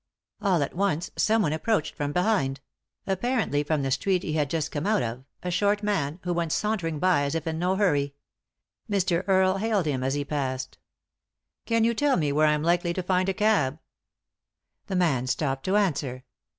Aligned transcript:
All 0.41 0.63
at 0.63 0.75
once 0.75 1.11
someone 1.15 1.53
ap 1.53 1.63
proached 1.63 1.91
from 1.93 2.11
behind; 2.11 2.59
apparently 3.05 3.61
from 3.61 3.83
the 3.83 3.91
street 3.91 4.23
he 4.23 4.33
had 4.33 4.49
just 4.49 4.71
come 4.71 4.87
out 4.87 5.03
of— 5.03 5.25
a 5.43 5.51
short 5.51 5.83
man, 5.83 6.19
who 6.23 6.33
went 6.33 6.51
sauntering 6.51 6.97
by 6.97 7.21
as 7.21 7.35
if 7.35 7.45
in 7.45 7.59
no 7.59 7.75
hurry. 7.75 8.15
Mr. 8.89 9.23
Earle 9.27 9.57
hailed 9.59 9.85
Mm 9.85 10.03
as 10.03 10.15
he 10.15 10.25
passed. 10.25 10.79
"Can 11.67 11.83
you 11.83 11.93
tell 11.93 12.17
me 12.17 12.31
where 12.31 12.47
I 12.47 12.53
am 12.53 12.63
likely 12.63 12.93
to 12.95 13.03
find 13.03 13.29
a 13.29 13.33
cab?" 13.35 13.77
The 14.87 14.95
man 14.95 15.27
stopped 15.27 15.65
to 15.65 15.75
answer. 15.75 16.23